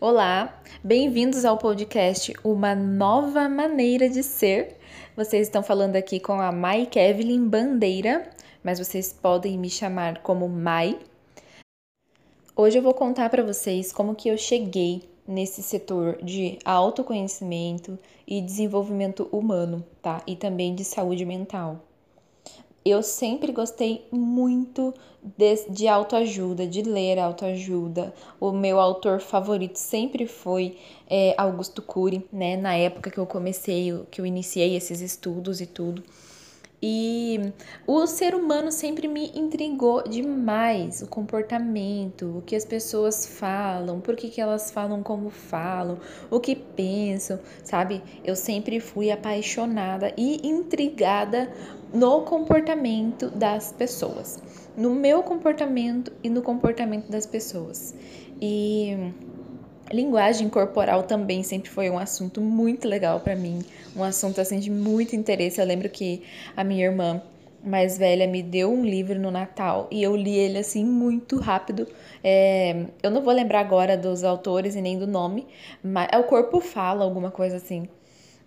Olá, 0.00 0.60
bem-vindos 0.82 1.44
ao 1.44 1.56
podcast 1.56 2.32
Uma 2.42 2.74
Nova 2.74 3.48
Maneira 3.48 4.08
de 4.08 4.22
Ser. 4.22 4.76
Vocês 5.16 5.46
estão 5.46 5.62
falando 5.62 5.96
aqui 5.96 6.18
com 6.18 6.40
a 6.40 6.50
Mai 6.50 6.86
Kevlin 6.86 7.48
Bandeira, 7.48 8.28
mas 8.62 8.78
vocês 8.78 9.12
podem 9.12 9.58
me 9.58 9.70
chamar 9.70 10.22
como 10.22 10.48
Mai. 10.48 10.98
Hoje 12.56 12.78
eu 12.78 12.82
vou 12.82 12.94
contar 12.94 13.30
para 13.30 13.42
vocês 13.42 13.92
como 13.92 14.14
que 14.14 14.28
eu 14.28 14.36
cheguei 14.36 15.02
nesse 15.26 15.62
setor 15.62 16.18
de 16.22 16.58
autoconhecimento 16.64 17.98
e 18.26 18.40
desenvolvimento 18.40 19.28
humano, 19.32 19.84
tá? 20.02 20.22
E 20.26 20.36
também 20.36 20.74
de 20.74 20.84
saúde 20.84 21.24
mental 21.24 21.80
eu 22.84 23.02
sempre 23.02 23.50
gostei 23.50 24.06
muito 24.12 24.92
de, 25.22 25.70
de 25.70 25.88
autoajuda, 25.88 26.66
de 26.66 26.82
ler 26.82 27.18
autoajuda. 27.18 28.12
O 28.38 28.52
meu 28.52 28.78
autor 28.78 29.20
favorito 29.20 29.76
sempre 29.76 30.26
foi 30.26 30.76
é, 31.08 31.34
Augusto 31.38 31.80
Cury, 31.80 32.26
né? 32.30 32.56
Na 32.56 32.74
época 32.74 33.10
que 33.10 33.18
eu 33.18 33.26
comecei, 33.26 34.04
que 34.10 34.20
eu 34.20 34.26
iniciei 34.26 34.76
esses 34.76 35.00
estudos 35.00 35.62
e 35.62 35.66
tudo. 35.66 36.02
E 36.86 37.40
o 37.86 38.06
ser 38.06 38.34
humano 38.34 38.70
sempre 38.70 39.08
me 39.08 39.32
intrigou 39.34 40.02
demais, 40.06 41.00
o 41.00 41.06
comportamento, 41.06 42.36
o 42.36 42.42
que 42.42 42.54
as 42.54 42.66
pessoas 42.66 43.26
falam, 43.26 44.02
por 44.02 44.14
que, 44.14 44.28
que 44.28 44.38
elas 44.38 44.70
falam 44.70 45.02
como 45.02 45.30
falam, 45.30 45.98
o 46.30 46.38
que 46.38 46.54
pensam, 46.54 47.40
sabe? 47.64 48.02
Eu 48.22 48.36
sempre 48.36 48.80
fui 48.80 49.10
apaixonada 49.10 50.12
e 50.14 50.46
intrigada 50.46 51.50
no 51.94 52.22
comportamento 52.22 53.30
das 53.30 53.72
pessoas, 53.72 54.42
no 54.76 54.92
meu 54.92 55.22
comportamento 55.22 56.12
e 56.24 56.28
no 56.28 56.42
comportamento 56.42 57.08
das 57.08 57.24
pessoas. 57.24 57.94
E 58.42 59.12
linguagem 59.92 60.48
corporal 60.48 61.04
também 61.04 61.44
sempre 61.44 61.70
foi 61.70 61.88
um 61.88 61.98
assunto 61.98 62.40
muito 62.40 62.88
legal 62.88 63.20
para 63.20 63.36
mim, 63.36 63.60
um 63.94 64.02
assunto 64.02 64.40
assim 64.40 64.58
de 64.58 64.72
muito 64.72 65.14
interesse. 65.14 65.60
Eu 65.60 65.66
lembro 65.66 65.88
que 65.88 66.22
a 66.56 66.64
minha 66.64 66.84
irmã 66.84 67.22
mais 67.62 67.96
velha 67.96 68.26
me 68.26 68.42
deu 68.42 68.72
um 68.72 68.84
livro 68.84 69.18
no 69.18 69.30
Natal 69.30 69.86
e 69.90 70.02
eu 70.02 70.16
li 70.16 70.36
ele 70.36 70.58
assim 70.58 70.84
muito 70.84 71.38
rápido. 71.38 71.86
É, 72.24 72.86
eu 73.04 73.10
não 73.10 73.22
vou 73.22 73.32
lembrar 73.32 73.60
agora 73.60 73.96
dos 73.96 74.24
autores 74.24 74.74
e 74.74 74.80
nem 74.80 74.98
do 74.98 75.06
nome, 75.06 75.46
mas 75.80 76.08
é 76.10 76.18
o 76.18 76.24
corpo 76.24 76.60
fala 76.60 77.04
alguma 77.04 77.30
coisa 77.30 77.56
assim. 77.56 77.88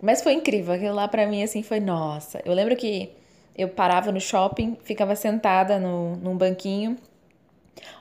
Mas 0.02 0.22
foi 0.22 0.34
incrível, 0.34 0.74
aquilo 0.74 0.94
lá 0.94 1.08
para 1.08 1.26
mim 1.26 1.42
assim 1.42 1.62
foi 1.62 1.80
nossa. 1.80 2.42
Eu 2.44 2.52
lembro 2.52 2.76
que 2.76 3.10
eu 3.58 3.68
parava 3.68 4.12
no 4.12 4.20
shopping, 4.20 4.78
ficava 4.84 5.16
sentada 5.16 5.80
no, 5.80 6.14
num 6.16 6.36
banquinho, 6.36 6.96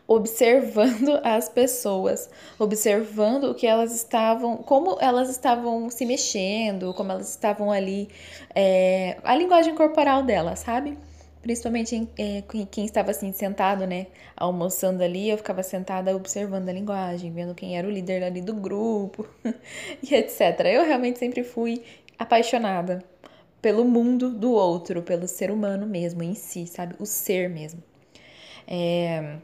observando 0.07 1.19
as 1.25 1.49
pessoas, 1.49 2.29
observando 2.59 3.45
o 3.45 3.55
que 3.55 3.65
elas 3.65 3.93
estavam, 3.93 4.57
como 4.57 4.97
elas 5.01 5.29
estavam 5.29 5.89
se 5.89 6.05
mexendo, 6.05 6.93
como 6.93 7.11
elas 7.11 7.29
estavam 7.31 7.71
ali, 7.71 8.07
é, 8.53 9.17
a 9.23 9.35
linguagem 9.35 9.73
corporal 9.73 10.21
delas, 10.21 10.59
sabe? 10.59 10.95
Principalmente 11.41 12.07
é, 12.17 12.43
quem 12.69 12.85
estava 12.85 13.11
assim 13.11 13.31
sentado, 13.31 13.87
né, 13.87 14.07
almoçando 14.35 15.01
ali, 15.03 15.29
eu 15.29 15.37
ficava 15.37 15.63
sentada 15.63 16.15
observando 16.15 16.69
a 16.69 16.73
linguagem, 16.73 17.31
vendo 17.31 17.55
quem 17.55 17.77
era 17.77 17.87
o 17.87 17.91
líder 17.91 18.23
ali 18.23 18.41
do 18.41 18.53
grupo 18.53 19.25
e 20.03 20.13
etc. 20.13 20.59
Eu 20.65 20.85
realmente 20.85 21.17
sempre 21.17 21.43
fui 21.43 21.81
apaixonada 22.19 23.03
pelo 23.61 23.83
mundo 23.85 24.29
do 24.29 24.51
outro, 24.51 25.01
pelo 25.01 25.27
ser 25.27 25.51
humano 25.51 25.85
mesmo 25.85 26.23
em 26.23 26.33
si, 26.33 26.67
sabe? 26.67 26.95
O 26.99 27.05
ser 27.05 27.49
mesmo. 27.49 27.83
É... 28.67 29.37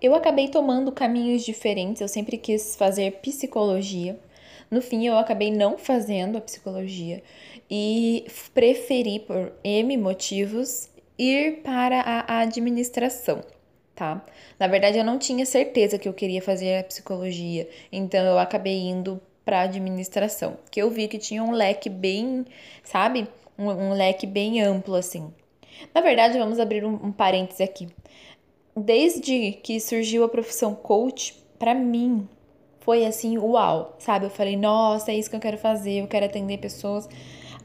Eu 0.00 0.14
acabei 0.14 0.48
tomando 0.48 0.92
caminhos 0.92 1.42
diferentes, 1.42 2.02
eu 2.02 2.08
sempre 2.08 2.36
quis 2.36 2.76
fazer 2.76 3.20
psicologia. 3.20 4.18
No 4.70 4.82
fim, 4.82 5.06
eu 5.06 5.16
acabei 5.16 5.50
não 5.50 5.78
fazendo 5.78 6.36
a 6.36 6.40
psicologia 6.40 7.22
e 7.70 8.26
preferi, 8.52 9.20
por 9.20 9.52
M 9.64 9.96
motivos, 9.96 10.90
ir 11.18 11.62
para 11.62 12.00
a 12.00 12.40
administração, 12.40 13.42
tá? 13.94 14.24
Na 14.58 14.66
verdade, 14.66 14.98
eu 14.98 15.04
não 15.04 15.18
tinha 15.18 15.46
certeza 15.46 15.98
que 15.98 16.08
eu 16.08 16.12
queria 16.12 16.42
fazer 16.42 16.78
a 16.78 16.84
psicologia, 16.84 17.68
então 17.90 18.24
eu 18.24 18.38
acabei 18.38 18.80
indo 18.80 19.20
para 19.46 19.60
administração, 19.60 20.58
que 20.72 20.82
eu 20.82 20.90
vi 20.90 21.06
que 21.06 21.18
tinha 21.18 21.42
um 21.42 21.52
leque 21.52 21.88
bem, 21.88 22.44
sabe? 22.82 23.28
Um, 23.56 23.68
um, 23.68 23.92
leque 23.92 24.26
bem 24.26 24.60
amplo 24.60 24.96
assim. 24.96 25.32
Na 25.94 26.00
verdade, 26.00 26.36
vamos 26.36 26.58
abrir 26.58 26.84
um, 26.84 26.94
um 26.94 27.12
parêntese 27.12 27.62
aqui. 27.62 27.88
Desde 28.76 29.52
que 29.62 29.78
surgiu 29.78 30.24
a 30.24 30.28
profissão 30.28 30.74
coach, 30.74 31.32
para 31.60 31.74
mim 31.74 32.28
foi 32.80 33.06
assim, 33.06 33.38
uau, 33.38 33.94
sabe? 34.00 34.26
Eu 34.26 34.30
falei, 34.30 34.56
nossa, 34.56 35.12
é 35.12 35.14
isso 35.14 35.30
que 35.30 35.36
eu 35.36 35.40
quero 35.40 35.58
fazer, 35.58 36.00
eu 36.02 36.08
quero 36.08 36.26
atender 36.26 36.58
pessoas 36.58 37.08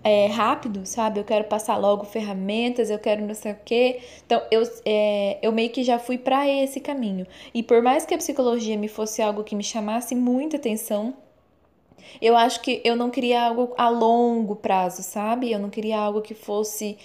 é, 0.04 0.28
rápido, 0.28 0.86
sabe? 0.86 1.20
Eu 1.20 1.24
quero 1.24 1.46
passar 1.46 1.78
logo 1.78 2.06
ferramentas, 2.06 2.92
eu 2.92 3.00
quero 3.00 3.26
não 3.26 3.34
sei 3.34 3.54
o 3.54 3.58
quê. 3.66 4.02
Então, 4.24 4.40
eu, 4.52 4.62
é, 4.86 5.40
eu 5.42 5.52
meio 5.52 5.72
que 5.72 5.84
já 5.84 5.98
fui 5.98 6.20
para 6.20 6.48
esse 6.48 6.80
caminho. 6.80 7.26
E 7.56 7.64
por 7.64 7.82
mais 7.82 8.06
que 8.06 8.14
a 8.14 8.18
psicologia 8.20 8.78
me 8.78 8.88
fosse 8.88 9.20
algo 9.20 9.44
que 9.44 9.56
me 9.56 9.64
chamasse 9.64 10.14
muita 10.14 10.58
atenção, 10.58 11.16
eu 12.22 12.36
acho 12.36 12.62
que 12.62 12.82
eu 12.84 12.96
não 12.96 13.10
queria 13.10 13.44
algo 13.44 13.74
a 13.78 13.90
longo 13.90 14.56
prazo, 14.56 15.04
sabe? 15.04 15.52
Eu 15.52 15.60
não 15.60 15.70
queria 15.70 15.98
algo 16.00 16.22
que 16.22 16.34
fosse. 16.34 16.98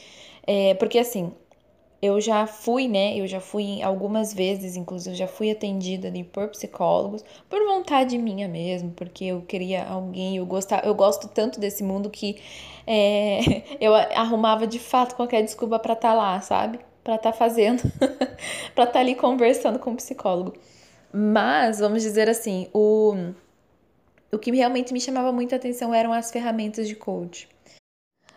É, 0.46 0.74
porque 0.74 0.98
assim, 0.98 1.32
eu 2.00 2.20
já 2.20 2.46
fui, 2.46 2.88
né? 2.88 3.16
Eu 3.16 3.26
já 3.26 3.40
fui 3.40 3.82
algumas 3.82 4.32
vezes, 4.32 4.76
inclusive, 4.76 5.16
já 5.16 5.26
fui 5.26 5.50
atendida 5.50 6.08
ali 6.08 6.24
por 6.24 6.48
psicólogos, 6.48 7.24
por 7.48 7.64
vontade 7.64 8.18
minha 8.18 8.48
mesmo, 8.48 8.90
porque 8.92 9.24
eu 9.26 9.42
queria 9.42 9.84
alguém, 9.84 10.36
eu 10.36 10.46
gostava, 10.46 10.86
eu 10.86 10.94
gosto 10.94 11.28
tanto 11.28 11.58
desse 11.58 11.82
mundo 11.82 12.10
que 12.10 12.36
é, 12.86 13.62
eu 13.80 13.94
arrumava 13.94 14.66
de 14.66 14.78
fato 14.78 15.16
qualquer 15.16 15.42
desculpa 15.42 15.78
para 15.78 15.94
estar 15.94 16.10
tá 16.10 16.14
lá, 16.14 16.40
sabe? 16.40 16.78
Para 17.02 17.16
estar 17.16 17.32
tá 17.32 17.36
fazendo, 17.38 17.82
para 18.74 18.84
estar 18.84 18.86
tá 18.86 19.00
ali 19.00 19.14
conversando 19.14 19.78
com 19.78 19.92
o 19.92 19.96
psicólogo. 19.96 20.54
Mas, 21.12 21.78
vamos 21.78 22.02
dizer 22.02 22.28
assim, 22.28 22.68
o 22.74 23.32
o 24.36 24.38
que 24.38 24.50
realmente 24.50 24.92
me 24.92 25.00
chamava 25.00 25.32
muita 25.32 25.56
atenção 25.56 25.92
eram 25.92 26.12
as 26.12 26.30
ferramentas 26.30 26.86
de 26.86 26.94
coach. 26.94 27.48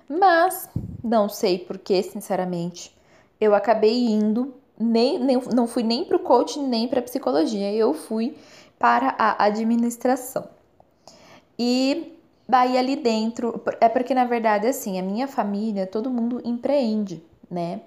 Mas 0.09 0.69
não 1.03 1.29
sei 1.29 1.59
porquê, 1.59 2.01
sinceramente, 2.01 2.95
eu 3.39 3.53
acabei 3.53 4.07
indo, 4.07 4.53
nem, 4.79 5.19
nem 5.19 5.39
não 5.53 5.67
fui 5.67 5.83
nem 5.83 6.03
para 6.03 6.17
o 6.17 6.21
coach 6.21 6.59
nem 6.59 6.87
para 6.87 7.01
psicologia, 7.01 7.71
eu 7.73 7.93
fui 7.93 8.35
para 8.79 9.13
a 9.17 9.43
administração. 9.45 10.49
E 11.57 12.17
daí 12.47 12.77
ali 12.77 12.95
dentro, 12.95 13.61
é 13.79 13.89
porque 13.89 14.15
na 14.15 14.25
verdade 14.25 14.65
assim, 14.65 14.97
a 14.97 15.03
minha 15.03 15.27
família, 15.27 15.85
todo 15.85 16.09
mundo 16.09 16.41
empreende, 16.43 17.21
né? 17.51 17.81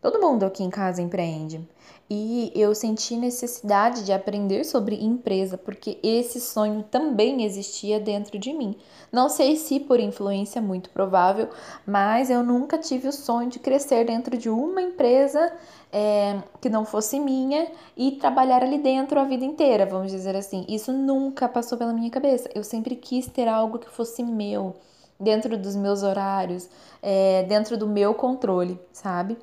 Todo 0.00 0.20
mundo 0.20 0.44
aqui 0.44 0.62
em 0.62 0.70
casa 0.70 1.00
empreende. 1.00 1.66
E 2.08 2.52
eu 2.54 2.74
senti 2.74 3.16
necessidade 3.16 4.04
de 4.04 4.12
aprender 4.12 4.64
sobre 4.64 5.02
empresa, 5.02 5.56
porque 5.56 5.98
esse 6.02 6.38
sonho 6.38 6.82
também 6.82 7.42
existia 7.44 7.98
dentro 7.98 8.38
de 8.38 8.52
mim. 8.52 8.76
Não 9.10 9.30
sei 9.30 9.56
se 9.56 9.80
por 9.80 9.98
influência 9.98 10.60
muito 10.60 10.90
provável, 10.90 11.48
mas 11.86 12.28
eu 12.28 12.42
nunca 12.42 12.76
tive 12.76 13.08
o 13.08 13.12
sonho 13.12 13.48
de 13.48 13.58
crescer 13.58 14.04
dentro 14.04 14.36
de 14.36 14.50
uma 14.50 14.82
empresa 14.82 15.50
é, 15.90 16.42
que 16.60 16.68
não 16.68 16.84
fosse 16.84 17.18
minha 17.18 17.68
e 17.96 18.12
trabalhar 18.12 18.62
ali 18.62 18.78
dentro 18.78 19.18
a 19.18 19.24
vida 19.24 19.44
inteira, 19.44 19.86
vamos 19.86 20.12
dizer 20.12 20.36
assim. 20.36 20.66
Isso 20.68 20.92
nunca 20.92 21.48
passou 21.48 21.78
pela 21.78 21.92
minha 21.92 22.10
cabeça. 22.10 22.50
Eu 22.54 22.62
sempre 22.62 22.96
quis 22.96 23.26
ter 23.26 23.48
algo 23.48 23.78
que 23.78 23.88
fosse 23.88 24.22
meu, 24.22 24.76
dentro 25.18 25.56
dos 25.56 25.74
meus 25.74 26.02
horários, 26.02 26.68
é, 27.02 27.44
dentro 27.44 27.78
do 27.78 27.86
meu 27.86 28.12
controle, 28.12 28.78
sabe? 28.92 29.38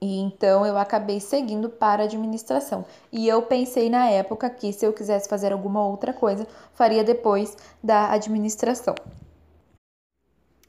E 0.00 0.18
então 0.18 0.64
eu 0.64 0.78
acabei 0.78 1.20
seguindo 1.20 1.68
para 1.68 2.02
a 2.02 2.06
administração. 2.06 2.84
E 3.12 3.28
eu 3.28 3.42
pensei 3.42 3.90
na 3.90 4.08
época 4.08 4.48
que 4.48 4.72
se 4.72 4.84
eu 4.86 4.92
quisesse 4.92 5.28
fazer 5.28 5.52
alguma 5.52 5.86
outra 5.86 6.12
coisa, 6.12 6.46
faria 6.72 7.04
depois 7.04 7.56
da 7.82 8.10
administração. 8.10 8.94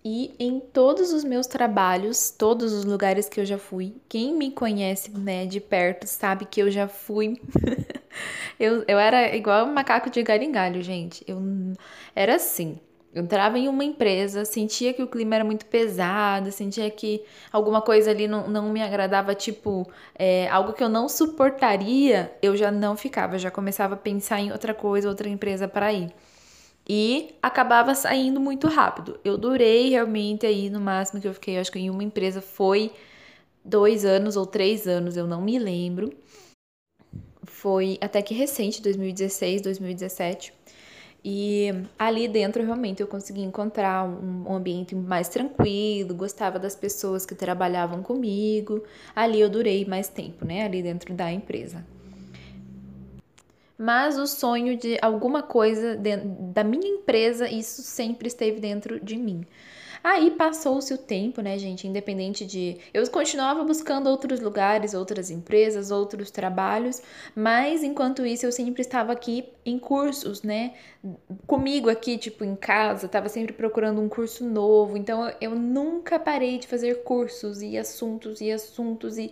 E 0.04 0.34
em 0.40 0.60
todos 0.60 1.14
os 1.14 1.24
meus 1.24 1.46
trabalhos, 1.46 2.32
todos 2.32 2.74
os 2.74 2.84
lugares 2.84 3.30
que 3.30 3.40
eu 3.40 3.46
já 3.46 3.58
fui, 3.58 3.96
quem 4.10 4.34
me 4.34 4.50
conhece 4.52 5.12
né, 5.12 5.46
de 5.46 5.62
perto 5.62 6.08
sabe 6.08 6.46
que 6.46 6.60
eu 6.62 6.72
já 6.72 6.88
fui. 6.88 7.40
eu, 8.60 8.84
eu 8.88 8.98
era 8.98 9.36
igual 9.36 9.66
um 9.66 9.74
macaco 9.74 10.10
de 10.10 10.24
galho 10.24 10.44
em 10.44 10.52
galho, 10.52 10.82
gente. 10.82 11.24
Eu 11.28 11.40
era 12.16 12.36
assim. 12.36 12.80
Eu 13.14 13.24
entrava 13.24 13.60
em 13.60 13.68
uma 13.68 13.84
empresa, 13.84 14.46
sentia 14.46 14.94
que 14.94 15.04
o 15.04 15.08
clima 15.08 15.36
era 15.36 15.44
muito 15.44 15.66
pesado, 15.66 16.52
sentia 16.52 16.90
que 16.90 17.24
alguma 17.52 17.82
coisa 17.82 18.12
ali 18.12 18.28
não, 18.28 18.48
não 18.48 18.72
me 18.72 18.82
agradava, 18.82 19.36
tipo, 19.36 19.90
é, 20.16 20.48
algo 20.50 20.74
que 20.74 20.84
eu 20.84 20.90
não 20.90 21.10
suportaria, 21.10 22.32
eu 22.42 22.56
já 22.56 22.72
não 22.72 22.96
ficava, 22.96 23.38
já 23.38 23.52
começava 23.52 23.96
a 23.96 23.98
pensar 23.98 24.40
em 24.40 24.52
outra 24.52 24.74
coisa, 24.74 25.10
outra 25.10 25.28
empresa 25.28 25.68
para 25.68 25.92
ir. 25.92 26.14
E 26.88 27.36
acabava 27.42 27.94
saindo 27.96 28.40
muito 28.40 28.68
rápido. 28.68 29.20
Eu 29.24 29.38
durei 29.38 29.90
realmente 29.90 30.46
aí, 30.46 30.70
no 30.70 30.80
máximo 30.80 31.22
que 31.22 31.28
eu 31.28 31.34
fiquei, 31.34 31.58
eu 31.58 31.62
acho 31.62 31.72
que 31.72 31.80
em 31.80 31.90
uma 31.90 32.04
empresa 32.04 32.42
foi 32.42 32.92
dois 33.64 34.06
anos 34.06 34.36
ou 34.38 34.46
três 34.46 34.88
anos, 34.88 35.18
eu 35.18 35.28
não 35.28 35.42
me 35.42 35.60
lembro 35.60 36.12
foi 37.62 38.00
até 38.02 38.22
que 38.24 38.34
recente, 38.34 38.82
2016, 38.82 39.62
2017. 39.62 40.52
E 41.24 41.72
ali 42.00 42.28
dentro 42.28 42.64
realmente 42.64 43.02
eu 43.02 43.08
consegui 43.08 43.42
encontrar 43.42 44.06
um, 44.06 44.52
ambiente 44.54 44.96
mais 44.96 45.30
tranquilo, 45.30 46.16
gostava 46.16 46.58
das 46.58 46.76
pessoas 46.76 47.26
que 47.26 47.36
trabalhavam 47.36 48.02
comigo. 48.02 48.84
Ali 49.16 49.40
eu 49.40 49.50
durei 49.50 49.86
mais 49.86 50.08
tempo, 50.08 50.44
né? 50.44 50.66
Ali 50.66 50.82
dentro 50.82 51.14
da 51.14 51.32
empresa. 51.32 51.86
Mas 53.78 54.18
o 54.18 54.26
sonho 54.26 54.78
de 54.78 54.98
alguma 55.02 55.44
coisa 55.44 55.98
da 56.54 56.64
minha 56.64 56.88
empresa, 56.88 57.50
isso 57.50 57.82
sempre 57.82 58.28
esteve 58.28 58.60
dentro 58.60 59.00
de 59.00 59.18
mim. 59.18 59.46
Aí 60.04 60.32
passou-se 60.32 60.94
o 60.94 60.98
tempo, 60.98 61.42
né, 61.42 61.58
gente? 61.58 61.88
Independente 61.88 62.46
de. 62.46 62.78
Eu 62.94 63.08
continuava 63.10 63.64
buscando 63.64 64.10
outros 64.10 64.40
lugares, 64.40 64.94
outras 64.94 65.30
empresas, 65.30 65.92
outros 65.92 66.32
trabalhos, 66.32 67.02
mas 67.36 67.84
enquanto 67.84 68.26
isso 68.26 68.46
eu 68.46 68.52
sempre 68.52 68.82
estava 68.82 69.12
aqui 69.12 69.46
em 69.66 69.78
cursos, 69.78 70.42
né? 70.42 70.74
Comigo 71.46 71.90
aqui, 71.90 72.18
tipo, 72.18 72.44
em 72.44 72.56
casa, 72.56 73.06
estava 73.06 73.30
sempre 73.30 73.54
procurando 73.54 74.02
um 74.02 74.10
curso 74.10 74.44
novo. 74.44 74.98
Então 74.98 75.32
eu 75.40 75.56
nunca 75.56 76.20
parei 76.20 76.58
de 76.58 76.68
fazer 76.68 77.04
cursos 77.04 77.62
e 77.62 77.78
assuntos 77.78 78.42
e 78.42 78.52
assuntos 78.52 79.18
e 79.18 79.32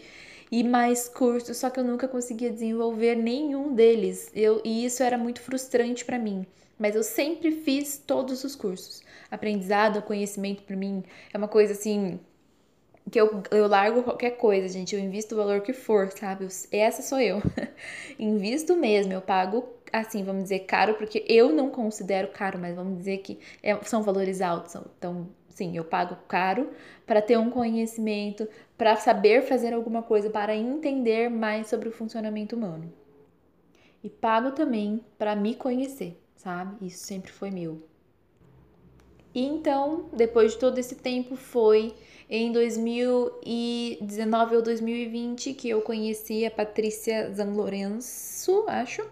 e 0.51 0.63
mais 0.63 1.07
cursos, 1.07 1.57
só 1.57 1.69
que 1.69 1.79
eu 1.79 1.83
nunca 1.83 2.07
conseguia 2.07 2.51
desenvolver 2.51 3.15
nenhum 3.15 3.73
deles. 3.73 4.31
Eu, 4.33 4.61
e 4.63 4.85
isso 4.85 5.03
era 5.03 5.17
muito 5.17 5.41
frustrante 5.41 6.03
para 6.05 6.19
mim. 6.19 6.45
Mas 6.77 6.95
eu 6.95 7.03
sempre 7.03 7.51
fiz 7.51 7.97
todos 7.97 8.43
os 8.43 8.55
cursos 8.55 9.03
aprendizado, 9.29 10.01
conhecimento 10.01 10.63
para 10.63 10.75
mim 10.75 11.03
é 11.33 11.37
uma 11.37 11.47
coisa 11.47 11.73
assim 11.73 12.19
que 13.11 13.19
eu, 13.19 13.41
eu 13.49 13.67
largo 13.67 14.03
qualquer 14.03 14.31
coisa, 14.31 14.67
gente. 14.67 14.95
Eu 14.95 15.01
invisto 15.01 15.33
o 15.33 15.37
valor 15.37 15.61
que 15.61 15.73
for, 15.73 16.11
sabe? 16.11 16.47
Essa 16.71 17.01
sou 17.01 17.19
eu. 17.19 17.41
invisto 18.19 18.75
mesmo, 18.75 19.13
eu 19.13 19.21
pago 19.21 19.67
assim, 19.91 20.23
vamos 20.23 20.43
dizer, 20.43 20.59
caro, 20.59 20.93
porque 20.93 21.25
eu 21.27 21.51
não 21.51 21.71
considero 21.71 22.27
caro, 22.27 22.59
mas 22.59 22.75
vamos 22.75 22.99
dizer 22.99 23.17
que 23.19 23.39
é, 23.63 23.75
são 23.83 24.03
valores 24.03 24.41
altos. 24.41 24.75
Então, 24.97 25.27
sim, 25.59 25.75
eu 25.75 25.83
pago 25.83 26.15
caro 26.27 26.69
para 27.05 27.21
ter 27.21 27.37
um 27.37 27.49
conhecimento, 27.49 28.47
para 28.77 28.95
saber 28.95 29.43
fazer 29.43 29.73
alguma 29.73 30.01
coisa, 30.01 30.29
para 30.29 30.55
entender 30.55 31.29
mais 31.29 31.67
sobre 31.67 31.89
o 31.89 31.91
funcionamento 31.91 32.55
humano. 32.55 32.91
E 34.01 34.09
pago 34.09 34.51
também 34.51 35.03
para 35.17 35.35
me 35.35 35.53
conhecer, 35.53 36.17
sabe? 36.35 36.87
Isso 36.87 37.05
sempre 37.05 37.31
foi 37.31 37.51
meu. 37.51 37.83
E 39.35 39.45
então, 39.45 40.09
depois 40.13 40.53
de 40.53 40.59
todo 40.59 40.77
esse 40.77 40.95
tempo, 40.95 41.35
foi 41.35 41.93
em 42.29 42.53
2019 42.53 44.55
ou 44.55 44.61
2020 44.61 45.53
que 45.53 45.69
eu 45.69 45.81
conheci 45.81 46.45
a 46.45 46.51
Patrícia 46.51 47.31
Zanlorenzo, 47.33 48.63
acho. 48.67 49.05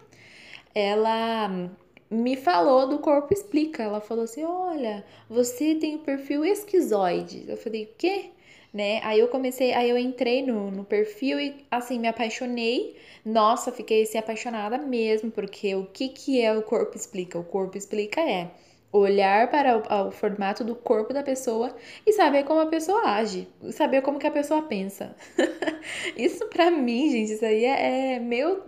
Ela 0.74 1.70
me 2.10 2.36
falou 2.36 2.88
do 2.88 2.98
Corpo 2.98 3.32
Explica. 3.32 3.82
Ela 3.82 4.00
falou 4.00 4.24
assim: 4.24 4.44
Olha, 4.44 5.04
você 5.28 5.74
tem 5.74 5.96
o 5.96 6.00
perfil 6.00 6.44
esquizoide. 6.44 7.44
Eu 7.48 7.56
falei: 7.56 7.84
O 7.84 7.96
quê? 7.96 8.30
Né? 8.72 9.00
Aí 9.02 9.18
eu 9.18 9.28
comecei, 9.28 9.72
aí 9.72 9.88
eu 9.88 9.96
entrei 9.96 10.42
no, 10.42 10.70
no 10.70 10.84
perfil 10.84 11.40
e 11.40 11.64
assim 11.70 11.98
me 11.98 12.08
apaixonei. 12.08 12.96
Nossa, 13.24 13.72
fiquei 13.72 14.02
assim 14.02 14.18
apaixonada 14.18 14.78
mesmo, 14.78 15.30
porque 15.30 15.74
o 15.74 15.86
que, 15.86 16.08
que 16.08 16.40
é 16.40 16.52
o 16.56 16.62
Corpo 16.62 16.96
Explica? 16.96 17.38
O 17.38 17.44
Corpo 17.44 17.78
Explica 17.78 18.20
é 18.20 18.50
olhar 18.92 19.50
para 19.50 19.76
o, 19.76 20.08
o, 20.08 20.10
formato 20.10 20.64
do 20.64 20.74
corpo 20.74 21.12
da 21.12 21.22
pessoa 21.22 21.74
e 22.06 22.12
saber 22.12 22.44
como 22.44 22.60
a 22.60 22.66
pessoa 22.66 23.02
age, 23.02 23.48
saber 23.70 24.02
como 24.02 24.18
que 24.18 24.26
a 24.26 24.30
pessoa 24.30 24.62
pensa. 24.62 25.14
isso 26.16 26.46
para 26.46 26.70
mim, 26.70 27.10
gente, 27.10 27.32
isso 27.34 27.44
aí 27.44 27.64
é, 27.64 28.14
é 28.14 28.18
meu, 28.18 28.64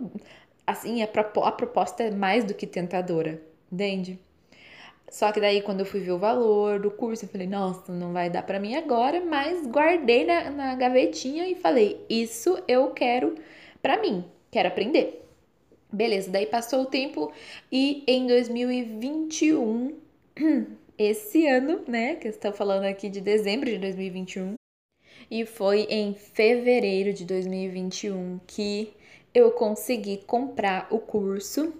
assim, 0.65 1.01
a, 1.01 1.05
a 1.05 1.51
proposta 1.51 2.03
é 2.03 2.11
mais 2.11 2.43
do 2.43 2.53
que 2.53 2.67
tentadora, 2.67 3.41
entende? 3.71 4.19
Só 5.09 5.31
que 5.31 5.41
daí 5.41 5.61
quando 5.61 5.81
eu 5.81 5.85
fui 5.85 5.99
ver 5.99 6.11
o 6.11 6.17
valor 6.17 6.79
do 6.79 6.89
curso, 6.89 7.25
eu 7.25 7.29
falei, 7.29 7.45
nossa, 7.45 7.91
não 7.91 8.13
vai 8.13 8.29
dar 8.29 8.43
para 8.43 8.59
mim 8.59 8.75
agora, 8.75 9.19
mas 9.19 9.67
guardei 9.67 10.25
na, 10.25 10.49
na 10.49 10.75
gavetinha 10.75 11.47
e 11.49 11.55
falei, 11.55 12.03
isso 12.09 12.57
eu 12.67 12.91
quero 12.91 13.35
para 13.81 14.01
mim, 14.01 14.23
quero 14.49 14.69
aprender. 14.69 15.21
Beleza, 15.91 16.31
daí 16.31 16.45
passou 16.45 16.83
o 16.83 16.85
tempo 16.85 17.33
e 17.69 18.03
em 18.07 18.25
2021 18.25 19.97
esse 20.97 21.45
ano, 21.45 21.81
né? 21.87 22.15
Que 22.15 22.29
estou 22.29 22.53
falando 22.53 22.85
aqui 22.85 23.09
de 23.09 23.19
dezembro 23.19 23.69
de 23.69 23.77
2021. 23.77 24.53
E 25.29 25.45
foi 25.45 25.81
em 25.89 26.13
fevereiro 26.13 27.11
de 27.11 27.25
2021 27.25 28.39
que 28.47 28.93
eu 29.33 29.51
consegui 29.51 30.17
comprar 30.17 30.87
o 30.89 30.99
curso 30.99 31.73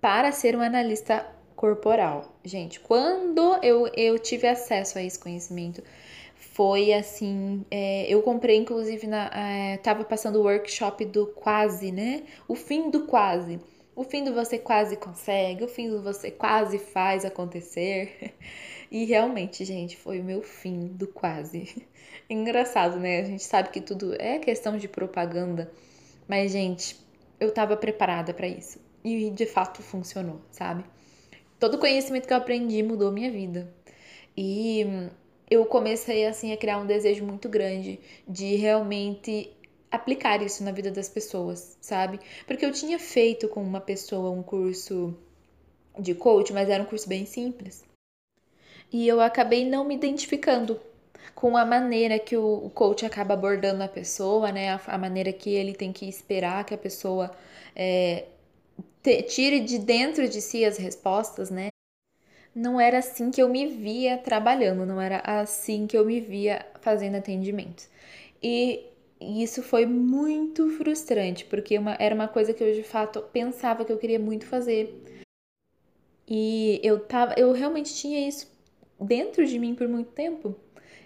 para 0.00 0.32
ser 0.32 0.56
um 0.56 0.60
analista 0.60 1.26
corporal. 1.56 2.36
Gente, 2.44 2.80
quando 2.80 3.58
eu, 3.62 3.86
eu 3.96 4.18
tive 4.18 4.46
acesso 4.46 4.98
a 4.98 5.02
esse 5.02 5.18
conhecimento, 5.18 5.82
foi 6.34 6.92
assim. 6.92 7.64
É, 7.70 8.06
eu 8.08 8.22
comprei, 8.22 8.56
inclusive, 8.56 9.06
na. 9.06 9.30
É, 9.34 9.76
tava 9.78 10.04
passando 10.04 10.36
o 10.36 10.42
workshop 10.42 11.04
do 11.04 11.26
quase, 11.26 11.92
né? 11.92 12.22
O 12.48 12.54
fim 12.54 12.90
do 12.90 13.06
quase. 13.06 13.60
O 13.94 14.04
fim 14.04 14.24
do 14.24 14.32
você 14.32 14.58
quase 14.58 14.96
consegue, 14.96 15.64
o 15.64 15.68
fim 15.68 15.90
do 15.90 16.02
você 16.02 16.30
quase 16.30 16.78
faz 16.78 17.24
acontecer. 17.24 18.34
E 18.92 19.04
realmente, 19.04 19.64
gente, 19.64 19.96
foi 19.96 20.18
o 20.18 20.24
meu 20.24 20.42
fim 20.42 20.88
do 20.88 21.06
quase. 21.06 21.86
Engraçado, 22.28 22.98
né? 22.98 23.20
A 23.20 23.24
gente 23.24 23.44
sabe 23.44 23.70
que 23.70 23.80
tudo 23.80 24.20
é 24.20 24.40
questão 24.40 24.76
de 24.76 24.88
propaganda, 24.88 25.70
mas 26.30 26.52
gente, 26.52 26.96
eu 27.40 27.52
tava 27.52 27.76
preparada 27.76 28.32
para 28.32 28.46
isso. 28.46 28.78
E 29.02 29.30
de 29.30 29.46
fato 29.46 29.82
funcionou, 29.82 30.40
sabe? 30.52 30.84
Todo 31.58 31.74
o 31.74 31.78
conhecimento 31.78 32.28
que 32.28 32.32
eu 32.32 32.36
aprendi 32.36 32.80
mudou 32.84 33.10
minha 33.10 33.32
vida. 33.32 33.68
E 34.36 34.86
eu 35.50 35.66
comecei 35.66 36.24
assim 36.24 36.52
a 36.52 36.56
criar 36.56 36.78
um 36.78 36.86
desejo 36.86 37.24
muito 37.24 37.48
grande 37.48 37.98
de 38.28 38.54
realmente 38.54 39.50
aplicar 39.90 40.40
isso 40.40 40.62
na 40.62 40.70
vida 40.70 40.92
das 40.92 41.08
pessoas, 41.08 41.76
sabe? 41.80 42.20
Porque 42.46 42.64
eu 42.64 42.70
tinha 42.70 43.00
feito 43.00 43.48
com 43.48 43.60
uma 43.60 43.80
pessoa 43.80 44.30
um 44.30 44.40
curso 44.40 45.12
de 45.98 46.14
coach, 46.14 46.52
mas 46.52 46.70
era 46.70 46.80
um 46.80 46.86
curso 46.86 47.08
bem 47.08 47.26
simples. 47.26 47.82
E 48.92 49.08
eu 49.08 49.20
acabei 49.20 49.68
não 49.68 49.84
me 49.84 49.96
identificando 49.96 50.80
com 51.34 51.56
a 51.56 51.64
maneira 51.64 52.18
que 52.18 52.36
o 52.36 52.70
coach 52.74 53.04
acaba 53.06 53.34
abordando 53.34 53.82
a 53.82 53.88
pessoa, 53.88 54.52
né? 54.52 54.78
A, 54.86 54.98
maneira 54.98 55.32
que 55.32 55.50
ele 55.50 55.74
tem 55.74 55.92
que 55.92 56.08
esperar 56.08 56.64
que 56.64 56.74
a 56.74 56.78
pessoa 56.78 57.30
é, 57.74 58.26
te, 59.02 59.22
tire 59.22 59.60
de 59.60 59.78
dentro 59.78 60.28
de 60.28 60.40
si 60.40 60.64
as 60.64 60.76
respostas, 60.76 61.50
né? 61.50 61.68
Não 62.54 62.80
era 62.80 62.98
assim 62.98 63.30
que 63.30 63.40
eu 63.42 63.48
me 63.48 63.66
via 63.66 64.18
trabalhando, 64.18 64.84
não 64.84 65.00
era 65.00 65.22
assim 65.24 65.86
que 65.86 65.96
eu 65.96 66.04
me 66.04 66.20
via 66.20 66.66
fazendo 66.80 67.16
atendimento. 67.16 67.88
E 68.42 68.90
e 69.20 69.42
isso 69.42 69.62
foi 69.62 69.84
muito 69.84 70.70
frustrante, 70.70 71.44
porque 71.44 71.76
uma, 71.76 71.94
era 72.00 72.14
uma 72.14 72.26
coisa 72.26 72.54
que 72.54 72.64
eu 72.64 72.74
de 72.74 72.82
fato 72.82 73.20
pensava 73.32 73.84
que 73.84 73.92
eu 73.92 73.98
queria 73.98 74.18
muito 74.18 74.46
fazer. 74.46 75.22
E 76.26 76.80
eu 76.82 77.00
tava, 77.00 77.34
eu 77.36 77.52
realmente 77.52 77.94
tinha 77.94 78.26
isso 78.26 78.50
dentro 78.98 79.44
de 79.44 79.58
mim 79.58 79.74
por 79.74 79.86
muito 79.86 80.10
tempo. 80.12 80.56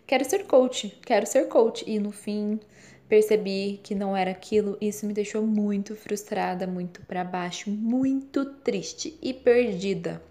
Quero 0.06 0.24
ser 0.24 0.44
coach, 0.46 0.98
quero 1.04 1.26
ser 1.26 1.48
coach. 1.48 1.84
E 1.86 1.98
no 1.98 2.12
fim 2.12 2.60
percebi 3.08 3.80
que 3.82 3.94
não 3.94 4.16
era 4.16 4.30
aquilo. 4.30 4.76
Isso 4.80 5.06
me 5.06 5.12
deixou 5.12 5.42
muito 5.42 5.94
frustrada, 5.94 6.66
muito 6.66 7.00
para 7.02 7.24
baixo, 7.24 7.70
muito 7.70 8.44
triste 8.44 9.18
e 9.22 9.32
perdida. 9.32 10.22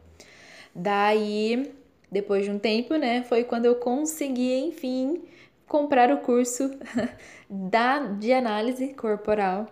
Daí, 0.75 1.72
depois 2.12 2.46
de 2.46 2.51
um 2.51 2.60
tempo, 2.60 2.96
né, 2.96 3.24
foi 3.24 3.44
quando 3.44 3.65
eu 3.65 3.75
consegui, 3.75 4.53
enfim, 4.60 5.22
comprar 5.68 6.12
o 6.12 6.18
curso 6.18 6.72
da, 7.50 8.00
de 8.00 8.34
análise 8.34 8.94
corporal 8.94 9.68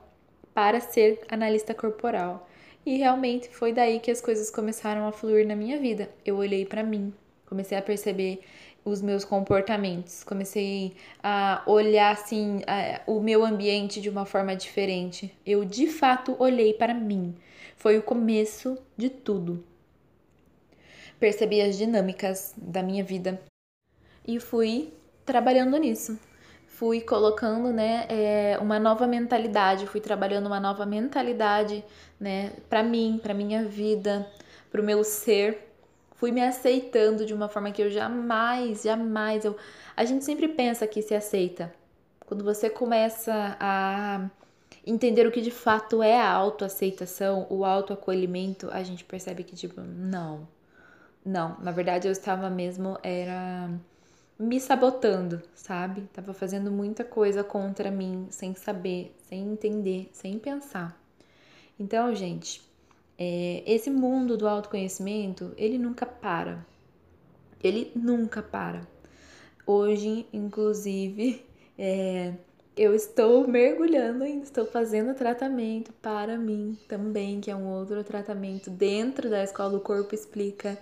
para 0.53 0.79
ser 0.79 1.21
analista 1.29 1.73
corporal. 1.73 2.47
E 2.85 2.97
realmente 2.97 3.49
foi 3.49 3.71
daí 3.71 3.99
que 3.99 4.09
as 4.09 4.21
coisas 4.21 4.49
começaram 4.49 5.07
a 5.07 5.11
fluir 5.11 5.47
na 5.47 5.55
minha 5.55 5.79
vida. 5.79 6.09
Eu 6.25 6.37
olhei 6.37 6.65
para 6.65 6.83
mim, 6.83 7.13
comecei 7.45 7.77
a 7.77 7.81
perceber 7.81 8.41
os 8.83 9.01
meus 9.01 9.23
comportamentos, 9.23 10.23
comecei 10.23 10.95
a 11.21 11.61
olhar 11.65 12.11
assim 12.11 12.61
a, 12.65 13.01
o 13.05 13.19
meu 13.19 13.45
ambiente 13.45 14.01
de 14.01 14.09
uma 14.09 14.25
forma 14.25 14.55
diferente. 14.55 15.35
Eu 15.45 15.63
de 15.63 15.87
fato 15.87 16.35
olhei 16.39 16.73
para 16.73 16.93
mim. 16.93 17.35
Foi 17.77 17.97
o 17.97 18.03
começo 18.03 18.77
de 18.97 19.09
tudo. 19.09 19.63
Percebi 21.19 21.61
as 21.61 21.77
dinâmicas 21.77 22.53
da 22.57 22.81
minha 22.81 23.03
vida 23.03 23.39
e 24.27 24.39
fui 24.39 24.91
trabalhando 25.25 25.77
nisso. 25.77 26.19
Fui 26.67 26.99
colocando, 26.99 27.71
né, 27.71 28.05
é, 28.09 28.57
uma 28.59 28.79
nova 28.79 29.05
mentalidade, 29.05 29.85
fui 29.85 30.01
trabalhando 30.01 30.47
uma 30.47 30.59
nova 30.59 30.83
mentalidade, 30.83 31.83
né, 32.19 32.53
para 32.67 32.81
mim, 32.81 33.19
para 33.21 33.35
minha 33.35 33.63
vida, 33.63 34.27
para 34.71 34.81
o 34.81 34.83
meu 34.83 35.03
ser. 35.03 35.70
Fui 36.21 36.31
me 36.31 36.43
aceitando 36.43 37.25
de 37.25 37.33
uma 37.33 37.49
forma 37.49 37.71
que 37.71 37.81
eu 37.81 37.89
jamais, 37.89 38.83
jamais, 38.83 39.43
eu, 39.43 39.57
a 39.97 40.05
gente 40.05 40.23
sempre 40.23 40.47
pensa 40.47 40.85
que 40.85 41.01
se 41.01 41.15
aceita. 41.15 41.73
Quando 42.27 42.43
você 42.43 42.69
começa 42.69 43.57
a 43.59 44.29
entender 44.85 45.25
o 45.25 45.31
que 45.31 45.41
de 45.41 45.49
fato 45.49 46.03
é 46.03 46.21
a 46.21 46.29
autoaceitação, 46.29 47.47
o 47.49 47.65
autoacolhimento, 47.65 48.69
a 48.71 48.83
gente 48.83 49.03
percebe 49.03 49.43
que, 49.43 49.55
tipo, 49.55 49.81
não. 49.81 50.47
Não, 51.25 51.59
na 51.59 51.71
verdade 51.71 52.07
eu 52.07 52.11
estava 52.11 52.51
mesmo, 52.51 52.99
era 53.01 53.71
me 54.37 54.59
sabotando, 54.59 55.41
sabe? 55.55 56.01
Tava 56.13 56.35
fazendo 56.35 56.69
muita 56.69 57.03
coisa 57.03 57.43
contra 57.43 57.89
mim, 57.89 58.27
sem 58.29 58.53
saber, 58.53 59.11
sem 59.23 59.41
entender, 59.53 60.07
sem 60.13 60.37
pensar. 60.37 60.95
Então, 61.79 62.13
gente, 62.13 62.61
é, 63.23 63.61
esse 63.67 63.91
mundo 63.91 64.35
do 64.35 64.47
autoconhecimento, 64.47 65.53
ele 65.55 65.77
nunca 65.77 66.07
para. 66.07 66.65
Ele 67.63 67.91
nunca 67.95 68.41
para. 68.41 68.81
Hoje, 69.63 70.25
inclusive, 70.33 71.45
é, 71.77 72.33
eu 72.75 72.95
estou 72.95 73.47
mergulhando 73.47 74.23
ainda, 74.23 74.43
estou 74.43 74.65
fazendo 74.65 75.13
tratamento 75.13 75.93
para 76.01 76.35
mim 76.35 76.75
também, 76.87 77.39
que 77.39 77.51
é 77.51 77.55
um 77.55 77.67
outro 77.67 78.03
tratamento 78.03 78.71
dentro 78.71 79.29
da 79.29 79.43
Escola 79.43 79.69
do 79.69 79.79
Corpo 79.79 80.15
Explica, 80.15 80.75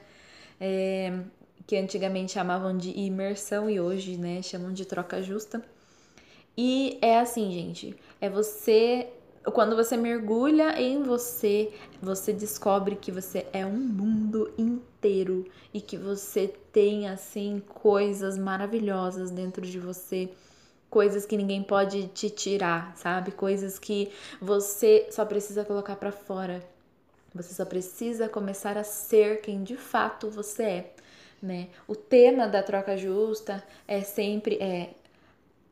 é, 0.61 1.19
que 1.67 1.75
antigamente 1.75 2.31
chamavam 2.31 2.77
de 2.77 2.97
imersão 2.97 3.69
e 3.69 3.81
hoje, 3.81 4.15
né, 4.15 4.41
chamam 4.41 4.71
de 4.71 4.85
troca 4.85 5.21
justa. 5.21 5.61
E 6.57 6.97
é 7.01 7.19
assim, 7.19 7.51
gente, 7.51 7.93
é 8.21 8.29
você 8.29 9.09
quando 9.51 9.75
você 9.75 9.95
mergulha 9.95 10.79
em 10.81 11.01
você, 11.03 11.71
você 12.01 12.33
descobre 12.33 12.95
que 12.95 13.11
você 13.11 13.45
é 13.53 13.65
um 13.65 13.77
mundo 13.77 14.53
inteiro 14.57 15.45
e 15.73 15.79
que 15.79 15.97
você 15.97 16.53
tem 16.71 17.07
assim 17.07 17.61
coisas 17.67 18.37
maravilhosas 18.37 19.31
dentro 19.31 19.65
de 19.65 19.79
você, 19.79 20.29
coisas 20.89 21.25
que 21.25 21.37
ninguém 21.37 21.63
pode 21.63 22.07
te 22.07 22.29
tirar, 22.29 22.95
sabe? 22.97 23.31
Coisas 23.31 23.79
que 23.79 24.11
você 24.41 25.07
só 25.11 25.23
precisa 25.23 25.63
colocar 25.63 25.95
para 25.95 26.11
fora. 26.11 26.61
Você 27.33 27.53
só 27.53 27.63
precisa 27.63 28.27
começar 28.27 28.77
a 28.77 28.83
ser 28.83 29.41
quem 29.41 29.63
de 29.63 29.77
fato 29.77 30.29
você 30.29 30.63
é, 30.63 30.93
né? 31.41 31.69
O 31.87 31.95
tema 31.95 32.47
da 32.47 32.63
troca 32.63 32.97
justa 32.97 33.63
é 33.87 34.01
sempre 34.01 34.55
é 34.55 34.89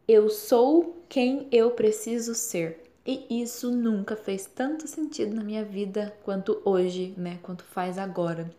eu 0.07 0.29
sou 0.29 1.03
quem 1.09 1.49
eu 1.51 1.71
preciso 1.71 2.33
ser. 2.33 2.86
E 3.07 3.25
isso 3.29 3.71
nunca 3.71 4.17
fez 4.17 4.45
tanto 4.45 4.85
sentido 4.85 5.33
na 5.33 5.41
minha 5.41 5.63
vida 5.63 6.13
quanto 6.25 6.61
hoje, 6.65 7.13
né? 7.15 7.39
Quanto 7.41 7.63
faz 7.63 7.97
agora. 7.97 8.51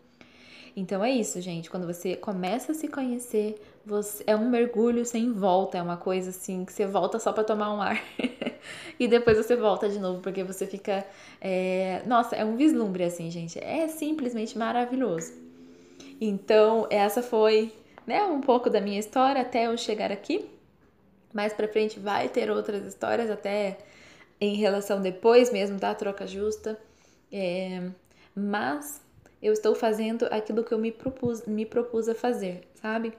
Então 0.75 1.05
é 1.05 1.11
isso, 1.11 1.39
gente. 1.43 1.69
Quando 1.69 1.87
você 1.87 2.17
começa 2.17 2.73
a 2.73 2.75
se 2.75 2.89
conhecer, 2.89 3.61
você 3.85 4.25
é 4.27 4.35
um 4.35 4.49
mergulho 4.49 5.05
sem 5.05 5.33
volta, 5.33 5.77
é 5.77 5.83
uma 5.83 5.99
coisa 5.99 6.31
assim 6.31 6.65
que 6.65 6.73
você 6.73 6.87
volta 6.87 7.19
só 7.19 7.31
para 7.31 7.45
tomar 7.45 7.75
um 7.75 7.83
ar 7.83 8.03
e 8.99 9.07
depois 9.07 9.37
você 9.37 9.55
volta 9.55 9.87
de 9.87 9.99
novo 9.99 10.23
porque 10.23 10.43
você 10.43 10.67
fica, 10.67 11.05
é... 11.43 12.01
nossa, 12.07 12.35
é 12.35 12.43
um 12.43 12.57
vislumbre 12.57 13.05
assim, 13.05 13.31
gente. 13.31 13.63
É 13.63 13.87
simplesmente 13.87 14.57
maravilhoso. 14.57 15.35
Então 16.19 16.87
essa 16.89 17.23
foi, 17.23 17.71
né, 18.07 18.23
um 18.25 18.41
pouco 18.41 18.71
da 18.71 18.81
minha 18.81 18.99
história 18.99 19.43
até 19.43 19.67
eu 19.67 19.77
chegar 19.77 20.11
aqui. 20.11 20.49
Mais 21.35 21.53
para 21.53 21.69
frente 21.69 22.01
vai 22.01 22.31
ter 22.31 22.51
outras 22.51 22.87
histórias 22.87 23.31
até 23.31 23.77
em 24.41 24.55
relação 24.55 25.01
depois 25.01 25.53
mesmo 25.53 25.79
da 25.79 25.95
troca 25.95 26.27
justa, 26.27 26.79
é, 27.33 27.91
mas 28.35 29.01
eu 29.43 29.53
estou 29.53 29.75
fazendo 29.75 30.27
aquilo 30.31 30.65
que 30.65 30.73
eu 30.73 30.79
me 30.79 30.93
propus, 30.93 31.45
me 31.47 31.67
propus 31.67 32.09
a 32.09 32.15
fazer, 32.15 32.63
sabe? 32.75 33.13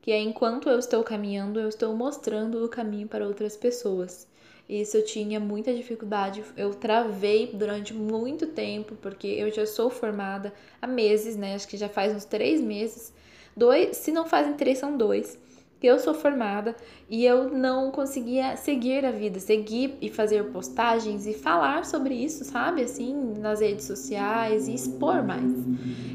Que 0.00 0.12
é 0.12 0.18
enquanto 0.18 0.68
eu 0.68 0.78
estou 0.78 1.02
caminhando, 1.02 1.60
eu 1.60 1.68
estou 1.68 1.94
mostrando 1.94 2.64
o 2.64 2.68
caminho 2.68 3.06
para 3.06 3.26
outras 3.26 3.56
pessoas. 3.56 4.26
Isso 4.68 4.96
eu 4.96 5.04
tinha 5.04 5.40
muita 5.40 5.74
dificuldade, 5.74 6.44
eu 6.56 6.72
travei 6.72 7.50
durante 7.52 7.92
muito 7.92 8.46
tempo, 8.46 8.94
porque 9.02 9.26
eu 9.26 9.50
já 9.50 9.66
sou 9.66 9.90
formada 9.90 10.52
há 10.80 10.86
meses, 10.86 11.36
né? 11.36 11.54
Acho 11.54 11.66
que 11.66 11.76
já 11.76 11.88
faz 11.88 12.14
uns 12.14 12.24
três 12.24 12.60
meses. 12.60 13.12
Dois, 13.56 13.96
se 13.96 14.12
não 14.12 14.24
fazem 14.26 14.54
três, 14.54 14.78
são 14.78 14.96
dois 14.96 15.38
que 15.80 15.86
eu 15.86 15.98
sou 15.98 16.12
formada 16.12 16.76
e 17.08 17.24
eu 17.24 17.50
não 17.50 17.90
conseguia 17.90 18.54
seguir 18.56 19.04
a 19.04 19.10
vida, 19.10 19.40
seguir 19.40 19.96
e 20.00 20.10
fazer 20.10 20.44
postagens 20.52 21.26
e 21.26 21.32
falar 21.32 21.86
sobre 21.86 22.14
isso, 22.14 22.44
sabe? 22.44 22.82
Assim, 22.82 23.34
nas 23.38 23.60
redes 23.60 23.86
sociais 23.86 24.68
e 24.68 24.74
expor 24.74 25.24
mais. 25.24 25.50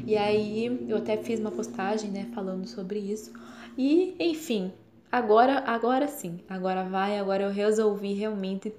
E 0.06 0.16
aí 0.16 0.86
eu 0.88 0.98
até 0.98 1.16
fiz 1.16 1.40
uma 1.40 1.50
postagem, 1.50 2.10
né, 2.12 2.28
falando 2.32 2.64
sobre 2.66 3.00
isso. 3.00 3.32
E, 3.76 4.14
enfim, 4.20 4.72
agora 5.10 5.58
agora 5.66 6.06
sim, 6.06 6.38
agora 6.48 6.84
vai, 6.84 7.18
agora 7.18 7.42
eu 7.42 7.50
resolvi 7.50 8.12
realmente 8.12 8.72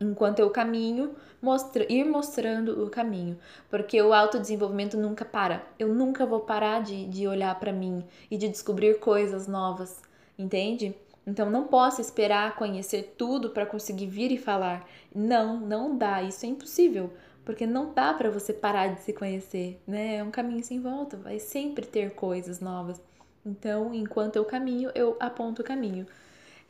enquanto 0.00 0.38
eu 0.38 0.50
caminho, 0.50 1.14
mostra, 1.40 1.90
ir 1.90 2.04
mostrando 2.04 2.84
o 2.84 2.90
caminho, 2.90 3.38
porque 3.70 4.00
o 4.00 4.12
autodesenvolvimento 4.12 4.96
nunca 4.96 5.24
para. 5.24 5.64
Eu 5.78 5.94
nunca 5.94 6.26
vou 6.26 6.40
parar 6.40 6.82
de, 6.82 7.06
de 7.06 7.26
olhar 7.26 7.58
para 7.58 7.72
mim 7.72 8.04
e 8.30 8.36
de 8.36 8.48
descobrir 8.48 8.98
coisas 8.98 9.46
novas, 9.46 10.00
entende? 10.38 10.94
Então 11.26 11.50
não 11.50 11.64
posso 11.64 12.00
esperar 12.00 12.56
conhecer 12.56 13.14
tudo 13.18 13.50
para 13.50 13.66
conseguir 13.66 14.06
vir 14.06 14.32
e 14.32 14.38
falar. 14.38 14.88
Não, 15.14 15.60
não 15.60 15.96
dá, 15.96 16.22
isso 16.22 16.46
é 16.46 16.48
impossível, 16.48 17.12
porque 17.44 17.66
não 17.66 17.92
dá 17.92 18.14
para 18.14 18.30
você 18.30 18.52
parar 18.52 18.94
de 18.94 19.00
se 19.02 19.12
conhecer, 19.12 19.80
né? 19.86 20.16
É 20.16 20.24
um 20.24 20.30
caminho 20.30 20.64
sem 20.64 20.80
volta, 20.80 21.16
vai 21.16 21.38
sempre 21.38 21.86
ter 21.86 22.14
coisas 22.14 22.60
novas. 22.60 23.00
Então, 23.44 23.94
enquanto 23.94 24.36
eu 24.36 24.44
caminho, 24.44 24.90
eu 24.94 25.16
aponto 25.20 25.62
o 25.62 25.64
caminho. 25.64 26.06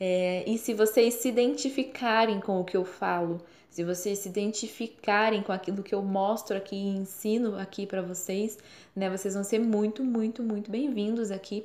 É, 0.00 0.44
e 0.46 0.56
se 0.58 0.74
vocês 0.74 1.14
se 1.14 1.28
identificarem 1.28 2.40
com 2.40 2.60
o 2.60 2.64
que 2.64 2.76
eu 2.76 2.84
falo, 2.84 3.40
se 3.68 3.82
vocês 3.84 4.20
se 4.20 4.28
identificarem 4.28 5.42
com 5.42 5.52
aquilo 5.52 5.82
que 5.82 5.94
eu 5.94 6.02
mostro 6.02 6.56
aqui 6.56 6.76
e 6.76 6.96
ensino 6.96 7.58
aqui 7.58 7.86
para 7.86 8.00
vocês, 8.00 8.58
né, 8.94 9.10
vocês 9.10 9.34
vão 9.34 9.44
ser 9.44 9.58
muito, 9.58 10.04
muito, 10.04 10.42
muito 10.42 10.70
bem-vindos 10.70 11.30
aqui, 11.30 11.64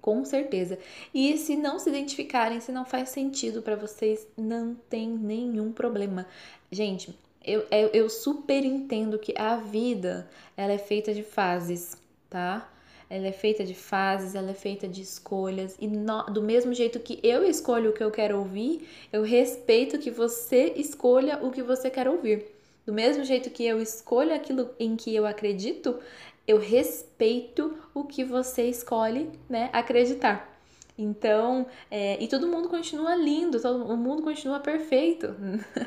com 0.00 0.24
certeza. 0.24 0.78
E 1.12 1.36
se 1.38 1.56
não 1.56 1.78
se 1.78 1.88
identificarem, 1.88 2.60
se 2.60 2.72
não 2.72 2.84
faz 2.84 3.10
sentido 3.10 3.62
para 3.62 3.76
vocês, 3.76 4.26
não 4.36 4.74
tem 4.74 5.08
nenhum 5.08 5.72
problema. 5.72 6.26
Gente, 6.70 7.14
eu, 7.44 7.66
eu, 7.70 7.88
eu 7.88 8.10
super 8.10 8.64
entendo 8.64 9.18
que 9.18 9.34
a 9.36 9.56
vida 9.56 10.28
ela 10.56 10.72
é 10.72 10.78
feita 10.78 11.12
de 11.12 11.22
fases, 11.22 11.96
tá? 12.28 12.70
Ela 13.08 13.26
é 13.26 13.32
feita 13.32 13.64
de 13.64 13.74
fases, 13.74 14.34
ela 14.34 14.50
é 14.50 14.54
feita 14.54 14.88
de 14.88 15.02
escolhas 15.02 15.76
e 15.80 15.86
no, 15.86 16.24
do 16.24 16.42
mesmo 16.42 16.72
jeito 16.74 16.98
que 17.00 17.20
eu 17.22 17.44
escolho 17.44 17.90
o 17.90 17.92
que 17.92 18.02
eu 18.02 18.10
quero 18.10 18.38
ouvir, 18.38 18.88
eu 19.12 19.22
respeito 19.22 19.98
que 19.98 20.10
você 20.10 20.72
escolha 20.76 21.38
o 21.42 21.50
que 21.50 21.62
você 21.62 21.90
quer 21.90 22.08
ouvir. 22.08 22.46
Do 22.86 22.92
mesmo 22.92 23.24
jeito 23.24 23.50
que 23.50 23.64
eu 23.64 23.80
escolho 23.80 24.34
aquilo 24.34 24.70
em 24.78 24.94
que 24.94 25.14
eu 25.14 25.26
acredito, 25.26 25.98
eu 26.46 26.58
respeito 26.58 27.78
o 27.94 28.04
que 28.04 28.22
você 28.22 28.64
escolhe, 28.64 29.30
né, 29.48 29.70
acreditar. 29.72 30.52
Então, 30.96 31.66
é, 31.90 32.22
e 32.22 32.28
todo 32.28 32.46
mundo 32.46 32.68
continua 32.68 33.16
lindo, 33.16 33.60
todo, 33.60 33.84
o 33.84 33.96
mundo 33.96 34.22
continua 34.22 34.60
perfeito, 34.60 35.34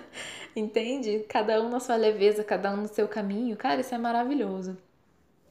entende? 0.55 1.19
Cada 1.29 1.61
um 1.61 1.69
na 1.69 1.79
sua 1.79 1.95
leveza, 1.95 2.43
cada 2.43 2.73
um 2.73 2.77
no 2.81 2.87
seu 2.87 3.07
caminho, 3.07 3.55
cara, 3.55 3.79
isso 3.79 3.95
é 3.95 3.97
maravilhoso. 3.97 4.75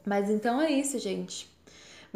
Mas 0.05 0.29
então 0.29 0.61
é 0.61 0.71
isso, 0.71 0.99
gente. 0.99 1.49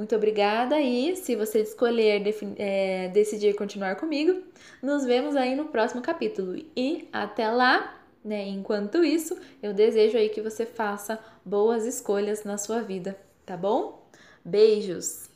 Muito 0.00 0.16
obrigada 0.16 0.80
e 0.80 1.14
se 1.14 1.36
você 1.36 1.60
escolher 1.60 2.22
é, 2.56 3.08
decidir 3.08 3.54
continuar 3.54 3.96
comigo, 3.96 4.42
nos 4.82 5.04
vemos 5.04 5.36
aí 5.36 5.54
no 5.54 5.66
próximo 5.66 6.00
capítulo. 6.00 6.56
E 6.74 7.06
até 7.12 7.50
lá, 7.50 8.00
né? 8.24 8.48
Enquanto 8.48 9.04
isso, 9.04 9.36
eu 9.62 9.74
desejo 9.74 10.16
aí 10.16 10.30
que 10.30 10.40
você 10.40 10.64
faça 10.64 11.22
boas 11.44 11.84
escolhas 11.84 12.44
na 12.44 12.56
sua 12.56 12.80
vida, 12.80 13.14
tá 13.44 13.58
bom? 13.58 14.08
Beijos! 14.42 15.29